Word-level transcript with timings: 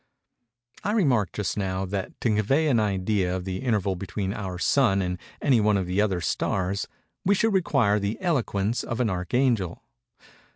I 0.83 0.93
remarked, 0.93 1.33
just 1.35 1.57
now, 1.57 1.85
that 1.85 2.19
to 2.21 2.33
convey 2.35 2.67
an 2.69 2.79
idea 2.79 3.35
of 3.35 3.45
the 3.45 3.57
interval 3.57 3.95
between 3.95 4.33
our 4.33 4.57
Sun 4.57 4.99
and 4.99 5.19
any 5.43 5.61
one 5.61 5.77
of 5.77 5.85
the 5.85 6.01
other 6.01 6.21
stars, 6.21 6.87
we 7.23 7.35
should 7.35 7.53
require 7.53 7.99
the 7.99 8.19
eloquence 8.19 8.83
of 8.83 8.99
an 8.99 9.11
archangel. 9.11 9.83